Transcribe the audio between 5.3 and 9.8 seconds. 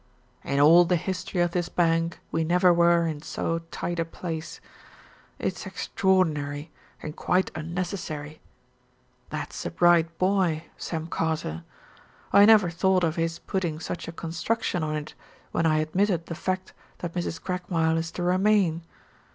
It's extraordinary, and quite unnecessary. That's a